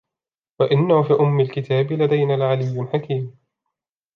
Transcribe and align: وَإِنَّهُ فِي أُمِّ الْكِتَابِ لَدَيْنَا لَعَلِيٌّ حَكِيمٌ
وَإِنَّهُ 0.59 1.03
فِي 1.03 1.13
أُمِّ 1.13 1.39
الْكِتَابِ 1.39 1.91
لَدَيْنَا 1.93 2.33
لَعَلِيٌّ 2.37 2.87
حَكِيمٌ 2.93 3.37